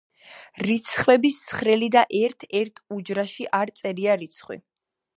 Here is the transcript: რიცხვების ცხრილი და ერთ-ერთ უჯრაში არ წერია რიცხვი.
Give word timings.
რიცხვების 0.67 1.37
ცხრილი 1.51 1.91
და 1.97 2.03
ერთ-ერთ 2.23 2.83
უჯრაში 2.99 3.49
არ 3.63 3.77
წერია 3.83 4.21
რიცხვი. 4.27 4.63